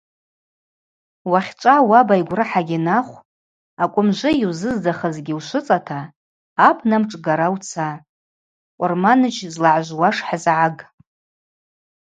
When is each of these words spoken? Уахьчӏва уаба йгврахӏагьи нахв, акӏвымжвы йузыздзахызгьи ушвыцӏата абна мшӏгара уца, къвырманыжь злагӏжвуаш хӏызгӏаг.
Уахьчӏва 1.31 1.75
уаба 1.89 2.15
йгврахӏагьи 2.21 2.79
нахв, 2.85 3.15
акӏвымжвы 3.83 4.29
йузыздзахызгьи 4.41 5.37
ушвыцӏата 5.37 5.99
абна 6.67 6.97
мшӏгара 7.01 7.47
уца, 7.55 7.87
къвырманыжь 8.79 9.41
злагӏжвуаш 9.53 10.17
хӏызгӏаг. 10.27 10.77